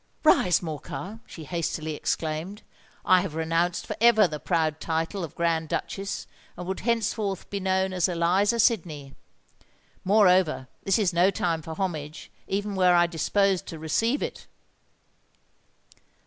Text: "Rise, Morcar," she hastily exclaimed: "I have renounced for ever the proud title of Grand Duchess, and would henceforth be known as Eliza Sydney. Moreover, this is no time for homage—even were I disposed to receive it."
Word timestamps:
"Rise, 0.23 0.61
Morcar," 0.63 1.19
she 1.27 1.43
hastily 1.43 1.93
exclaimed: 1.93 2.63
"I 3.05 3.21
have 3.21 3.35
renounced 3.35 3.85
for 3.85 3.95
ever 4.01 4.27
the 4.27 4.39
proud 4.39 4.79
title 4.79 5.23
of 5.23 5.35
Grand 5.35 5.69
Duchess, 5.69 6.25
and 6.57 6.65
would 6.65 6.79
henceforth 6.79 7.47
be 7.51 7.59
known 7.59 7.93
as 7.93 8.09
Eliza 8.09 8.59
Sydney. 8.59 9.13
Moreover, 10.03 10.67
this 10.81 10.97
is 10.97 11.13
no 11.13 11.29
time 11.29 11.61
for 11.61 11.75
homage—even 11.75 12.73
were 12.75 12.95
I 12.95 13.05
disposed 13.05 13.67
to 13.67 13.77
receive 13.77 14.23
it." 14.23 14.47